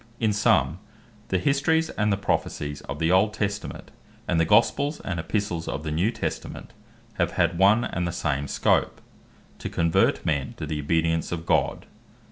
[0.19, 0.79] In summe,
[1.27, 3.91] the Histories and the Prophecies of the old Testament,
[4.27, 6.73] and the Gospels, and Epistles of the New Testament,
[7.19, 8.99] have had one and the same scope,
[9.59, 11.85] to convert men to the obedience of God; 1.